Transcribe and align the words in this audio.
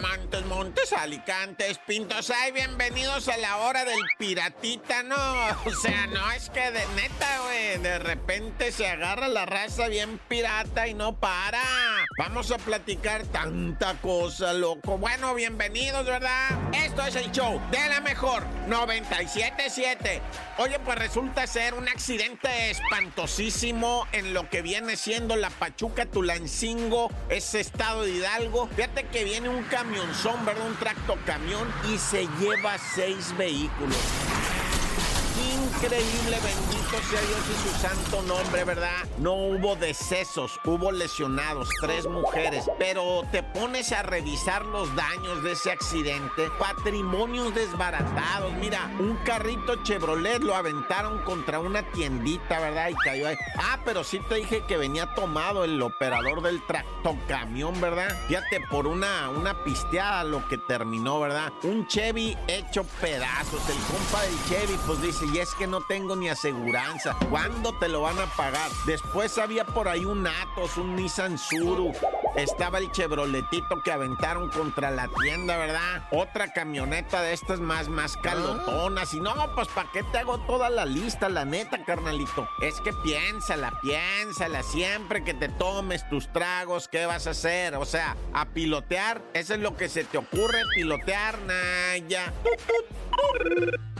Montes, 0.00 0.44
Montes, 0.46 0.92
Alicantes, 0.92 1.78
Pintos, 1.86 2.30
ay, 2.30 2.52
bienvenidos 2.52 3.28
a 3.28 3.36
la 3.36 3.58
hora 3.58 3.84
del 3.84 4.00
piratita, 4.18 5.02
¿no? 5.02 5.16
O 5.66 5.72
sea, 5.72 6.06
no 6.06 6.30
es 6.32 6.48
que 6.50 6.70
de 6.70 6.84
neta, 6.96 7.40
güey, 7.44 7.78
de 7.78 7.98
repente 7.98 8.72
se 8.72 8.86
agarra 8.86 9.28
la 9.28 9.46
raza 9.46 9.88
bien 9.88 10.18
pirata 10.28 10.88
y 10.88 10.94
no 10.94 11.16
para. 11.16 11.60
Vamos 12.18 12.50
a 12.50 12.58
platicar 12.58 13.24
tanta 13.26 13.94
cosa, 14.00 14.52
loco. 14.52 14.98
Bueno, 14.98 15.34
bienvenidos, 15.34 16.06
¿verdad? 16.06 16.48
Esto 16.72 17.02
es 17.02 17.16
el 17.16 17.30
show 17.32 17.60
de 17.70 17.88
la 17.88 18.00
mejor 18.00 18.44
977. 18.68 20.20
Oye, 20.58 20.78
pues 20.80 20.98
resulta 20.98 21.46
ser 21.46 21.74
un 21.74 21.88
accidente 21.88 22.70
espantosísimo 22.70 24.06
en 24.12 24.34
lo 24.34 24.48
que 24.48 24.62
viene 24.62 24.96
siendo 24.96 25.36
la 25.36 25.50
Pachuca 25.50 26.06
Tulancingo, 26.06 27.10
ese 27.28 27.60
estado 27.60 28.02
de 28.02 28.12
Hidalgo. 28.12 28.68
Fíjate 28.76 29.04
que 29.04 29.24
viene 29.24 29.48
un 29.48 29.64
camionzón, 29.90 30.44
¿verdad? 30.44 30.66
Un 30.66 30.76
tracto 30.76 31.16
camión 31.26 31.66
y 31.92 31.98
se 31.98 32.28
lleva 32.38 32.78
seis 32.78 33.34
vehículos. 33.36 33.96
Increíble, 35.40 36.38
bendito 36.42 36.98
sea 37.08 37.20
Dios 37.20 37.40
y 37.48 37.68
su 37.68 37.78
santo 37.78 38.22
nombre, 38.22 38.64
¿verdad? 38.64 39.04
No 39.18 39.34
hubo 39.34 39.76
decesos, 39.76 40.60
hubo 40.64 40.92
lesionados, 40.92 41.68
tres 41.80 42.06
mujeres, 42.06 42.64
pero 42.78 43.22
te 43.32 43.42
pones 43.42 43.92
a 43.92 44.02
revisar 44.02 44.66
los 44.66 44.94
daños 44.94 45.42
de 45.42 45.52
ese 45.52 45.70
accidente, 45.70 46.50
patrimonios 46.58 47.54
desbaratados, 47.54 48.52
mira, 48.54 48.90
un 48.98 49.16
carrito 49.24 49.82
Chevrolet 49.82 50.42
lo 50.42 50.54
aventaron 50.54 51.22
contra 51.22 51.60
una 51.60 51.82
tiendita, 51.92 52.60
¿verdad? 52.60 52.90
Y 52.90 52.94
cayó 52.94 53.28
ahí. 53.28 53.36
Ah, 53.56 53.78
pero 53.84 54.04
sí 54.04 54.20
te 54.28 54.34
dije 54.36 54.62
que 54.66 54.76
venía 54.76 55.14
tomado 55.14 55.64
el 55.64 55.80
operador 55.80 56.42
del 56.42 56.64
tractocamión, 56.66 57.80
¿verdad? 57.80 58.14
Fíjate, 58.28 58.60
por 58.70 58.86
una, 58.86 59.30
una 59.30 59.64
pisteada 59.64 60.24
lo 60.24 60.46
que 60.48 60.58
terminó, 60.58 61.20
¿verdad? 61.20 61.52
Un 61.62 61.86
Chevy 61.86 62.36
hecho 62.46 62.84
pedazos, 63.00 63.68
el 63.68 63.76
compa 63.76 64.22
del 64.22 64.44
Chevy, 64.48 64.78
pues 64.86 65.02
dice, 65.02 65.29
y 65.32 65.38
es 65.38 65.54
que 65.54 65.66
no 65.66 65.80
tengo 65.80 66.16
ni 66.16 66.28
aseguranza. 66.28 67.16
¿Cuándo 67.28 67.72
te 67.78 67.88
lo 67.88 68.02
van 68.02 68.18
a 68.18 68.26
pagar? 68.26 68.70
Después 68.86 69.38
había 69.38 69.64
por 69.64 69.88
ahí 69.88 70.04
un 70.04 70.26
Atos, 70.26 70.76
un 70.76 70.96
Nissan 70.96 71.38
Suru. 71.38 71.92
Estaba 72.36 72.78
el 72.78 72.90
Chevroletito 72.92 73.82
que 73.84 73.92
aventaron 73.92 74.50
contra 74.50 74.90
la 74.90 75.08
tienda, 75.22 75.56
¿verdad? 75.56 76.08
Otra 76.10 76.52
camioneta 76.52 77.22
de 77.22 77.32
estas 77.32 77.60
más, 77.60 77.88
más 77.88 78.16
calotonas. 78.16 79.12
Y 79.14 79.20
no, 79.20 79.34
pues 79.54 79.68
¿para 79.68 79.90
qué 79.92 80.02
te 80.04 80.18
hago 80.18 80.38
toda 80.40 80.70
la 80.70 80.84
lista, 80.84 81.28
la 81.28 81.44
neta, 81.44 81.84
carnalito? 81.84 82.48
Es 82.62 82.80
que 82.80 82.92
piénsala, 82.92 83.78
piénsala. 83.80 84.62
Siempre 84.62 85.24
que 85.24 85.34
te 85.34 85.48
tomes 85.48 86.08
tus 86.08 86.32
tragos, 86.32 86.88
¿qué 86.88 87.06
vas 87.06 87.26
a 87.26 87.30
hacer? 87.30 87.74
O 87.76 87.84
sea, 87.84 88.16
a 88.32 88.46
pilotear, 88.46 89.22
eso 89.34 89.54
es 89.54 89.60
lo 89.60 89.76
que 89.76 89.88
se 89.88 90.04
te 90.04 90.18
ocurre, 90.18 90.62
pilotear, 90.74 91.38
Naya. 91.40 92.32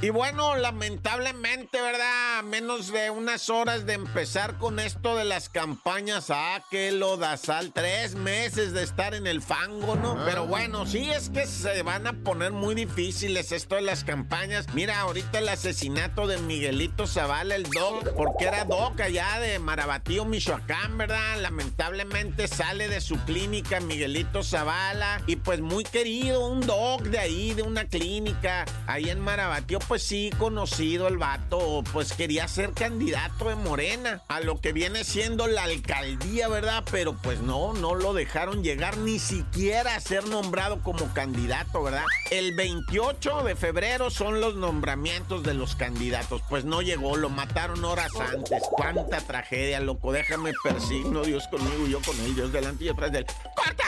Y 0.00 0.10
bueno, 0.10 0.54
lamentablemente, 0.54 1.80
¿verdad? 1.80 2.38
A 2.38 2.42
menos 2.42 2.92
de 2.92 3.10
unas 3.10 3.50
horas 3.50 3.84
de 3.84 3.94
empezar 3.94 4.56
con 4.56 4.78
esto 4.78 5.16
de 5.16 5.24
las 5.24 5.48
campañas, 5.48 6.26
ah, 6.30 6.62
que 6.70 6.92
lo 6.92 7.16
da 7.16 7.36
sal, 7.36 7.72
tres 7.74 8.14
meses 8.14 8.72
de 8.72 8.84
estar 8.84 9.12
en 9.14 9.26
el 9.26 9.42
fango, 9.42 9.96
¿no? 9.96 10.12
Ah. 10.12 10.22
Pero 10.24 10.46
bueno, 10.46 10.86
sí 10.86 11.10
es 11.10 11.30
que 11.30 11.48
se 11.48 11.82
van 11.82 12.06
a 12.06 12.12
poner 12.12 12.52
muy 12.52 12.76
difíciles 12.76 13.50
esto 13.50 13.74
de 13.74 13.80
las 13.80 14.04
campañas. 14.04 14.72
Mira, 14.72 15.00
ahorita 15.00 15.40
el 15.40 15.48
asesinato 15.48 16.28
de 16.28 16.38
Miguelito 16.38 17.08
Zavala, 17.08 17.56
el 17.56 17.64
doc, 17.64 18.14
porque 18.14 18.44
era 18.44 18.64
doc 18.64 19.00
allá 19.00 19.40
de 19.40 19.58
Marabatío, 19.58 20.24
Michoacán, 20.24 20.96
¿verdad? 20.96 21.40
Lamentablemente 21.40 22.46
sale 22.46 22.86
de 22.86 23.00
su 23.00 23.18
clínica 23.24 23.80
Miguelito 23.80 24.44
Zavala 24.44 25.22
y 25.26 25.34
pues 25.34 25.60
muy 25.60 25.82
querido, 25.82 26.46
un 26.46 26.60
doc 26.60 27.02
de 27.02 27.18
ahí, 27.18 27.52
de 27.54 27.62
una 27.62 27.86
clínica, 27.86 28.64
ahí 28.86 29.10
en 29.10 29.18
Marabatío, 29.18 29.80
pues 29.88 30.02
sí, 30.02 30.30
conocido 30.38 31.08
el 31.08 31.16
vato, 31.16 31.82
pues 31.94 32.12
quería 32.12 32.46
ser 32.46 32.74
candidato 32.74 33.48
de 33.48 33.54
Morena 33.54 34.22
a 34.28 34.40
lo 34.40 34.60
que 34.60 34.74
viene 34.74 35.02
siendo 35.02 35.46
la 35.46 35.62
alcaldía, 35.64 36.46
¿verdad? 36.48 36.84
Pero 36.90 37.14
pues 37.14 37.40
no, 37.40 37.72
no 37.72 37.94
lo 37.94 38.12
dejaron 38.12 38.62
llegar 38.62 38.98
ni 38.98 39.18
siquiera 39.18 39.94
a 39.94 40.00
ser 40.00 40.26
nombrado 40.28 40.82
como 40.82 41.12
candidato, 41.14 41.82
¿verdad? 41.82 42.04
El 42.30 42.54
28 42.54 43.44
de 43.44 43.56
febrero 43.56 44.10
son 44.10 44.42
los 44.42 44.56
nombramientos 44.56 45.42
de 45.42 45.54
los 45.54 45.74
candidatos, 45.74 46.42
pues 46.50 46.66
no 46.66 46.82
llegó, 46.82 47.16
lo 47.16 47.30
mataron 47.30 47.82
horas 47.82 48.12
antes. 48.20 48.62
Cuánta 48.70 49.22
tragedia, 49.22 49.80
loco, 49.80 50.12
déjame 50.12 50.52
persigno, 50.62 51.22
Dios 51.22 51.48
conmigo 51.48 51.86
yo 51.86 52.02
con 52.02 52.18
él, 52.20 52.34
Dios 52.34 52.52
delante 52.52 52.84
y 52.84 52.88
atrás 52.90 53.10
de 53.12 53.20
él. 53.20 53.26
¡Corta! 53.56 53.87